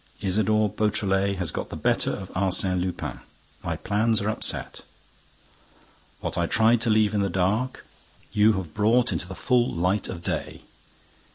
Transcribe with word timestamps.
Isidore 0.19 0.69
Beautrelet 0.71 1.37
has 1.37 1.51
got 1.51 1.69
the 1.69 1.75
better 1.75 2.09
of 2.09 2.31
Arsène 2.33 2.81
Lupin. 2.81 3.19
My 3.63 3.75
plans 3.75 4.19
are 4.19 4.31
upset. 4.31 4.81
What 6.21 6.39
I 6.39 6.47
tried 6.47 6.81
to 6.81 6.89
leave 6.89 7.13
in 7.13 7.21
the 7.21 7.29
dark 7.29 7.85
you 8.31 8.53
have 8.53 8.73
brought 8.73 9.11
into 9.11 9.27
the 9.27 9.35
full 9.35 9.71
light 9.71 10.07
of 10.09 10.23
day. 10.23 10.63